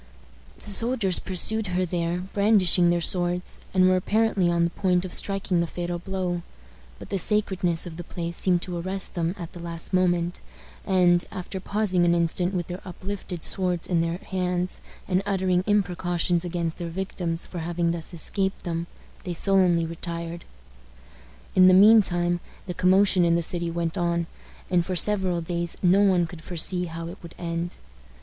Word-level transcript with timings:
The 0.57 0.71
soldiers 0.71 1.19
pursued 1.19 1.67
her 1.67 1.85
there, 1.85 2.21
brandishing 2.33 2.89
their 2.89 3.01
swords, 3.01 3.59
and 3.71 3.87
were 3.87 3.95
apparently 3.95 4.49
on 4.49 4.63
the 4.63 4.71
point 4.71 5.05
of 5.05 5.13
striking 5.13 5.59
the 5.59 5.67
fatal 5.67 5.99
blow; 5.99 6.41
but 6.97 7.09
the 7.09 7.19
sacredness 7.19 7.85
of 7.85 7.97
the 7.97 8.03
place 8.03 8.35
seemed 8.35 8.63
to 8.63 8.79
arrest 8.79 9.13
them 9.13 9.35
at 9.37 9.53
the 9.53 9.59
last 9.59 9.93
moment, 9.93 10.41
and, 10.87 11.23
after 11.31 11.59
pausing 11.59 12.03
an 12.03 12.15
instant 12.15 12.51
with 12.55 12.65
their 12.65 12.81
uplifted 12.83 13.43
swords 13.43 13.85
in 13.85 14.01
their 14.01 14.17
hands, 14.17 14.81
and 15.07 15.21
uttering 15.23 15.63
imprecations 15.67 16.43
against 16.43 16.79
their 16.79 16.89
victims 16.89 17.45
for 17.45 17.59
having 17.59 17.91
thus 17.91 18.11
escaped 18.11 18.63
them, 18.63 18.87
they 19.23 19.35
sullenly 19.35 19.85
retired. 19.85 20.45
In 21.53 21.67
the 21.67 21.75
mean 21.75 22.01
time 22.01 22.39
the 22.65 22.73
commotion 22.73 23.23
in 23.23 23.35
the 23.35 23.43
city 23.43 23.69
went 23.69 23.99
on, 23.99 24.25
and 24.67 24.83
for 24.83 24.95
several 24.95 25.41
days 25.41 25.77
no 25.83 26.01
one 26.01 26.25
could 26.25 26.41
foresee 26.41 26.85
how 26.85 27.07
it 27.07 27.19
would 27.21 27.35
end. 27.37 27.75